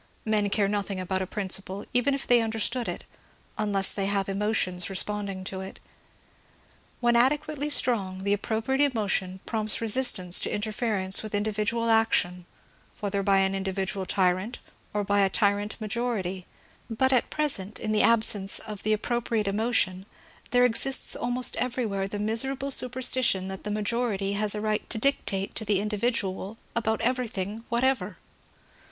Men 0.25 0.49
care 0.49 0.67
nothing 0.67 0.99
about 0.99 1.21
a 1.21 1.27
principle, 1.27 1.85
even 1.93 2.15
if 2.15 2.25
they 2.25 2.41
understood 2.41 2.87
it, 2.87 3.05
unless 3.59 3.91
they 3.91 4.07
have 4.07 4.27
emotions 4.27 4.89
responding 4.89 5.43
to 5.43 5.61
it. 5.61 5.79
When 7.01 7.15
adequately 7.15 7.69
strong, 7.69 8.19
tiie 8.19 8.33
ap 8.33 8.41
propriate 8.41 8.81
emotion 8.95 9.41
prompts 9.45 9.79
resistance 9.79 10.39
to 10.39 10.49
interference 10.49 11.21
with 11.21 11.35
individual 11.35 11.87
action, 11.91 12.47
whether 12.99 13.21
by 13.21 13.41
an 13.41 13.53
individual 13.53 14.07
tyrant 14.07 14.57
or 14.91 15.03
by 15.03 15.19
a 15.21 15.29
tyrant 15.29 15.79
majority; 15.79 16.47
but 16.89 17.13
at 17.13 17.29
present, 17.29 17.77
in 17.79 17.91
the 17.91 18.01
absence 18.01 18.57
of 18.57 18.81
the 18.81 18.97
appro 18.97 19.23
priate 19.23 19.45
emotion, 19.47 20.07
there 20.49 20.65
exists 20.65 21.15
almost 21.15 21.55
everywhere 21.57 22.07
the 22.07 22.17
miserable 22.17 22.71
superstition 22.71 23.49
that 23.49 23.65
the 23.65 23.69
majority 23.69 24.33
has 24.33 24.55
a 24.55 24.61
right 24.61 24.89
to 24.89 24.97
dictate 24.97 25.53
to 25.53 25.63
the 25.63 25.79
individual 25.79 26.57
about 26.75 27.01
everything 27.01 27.63
whatever. 27.69 28.17